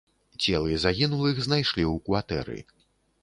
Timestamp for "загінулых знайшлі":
0.83-1.83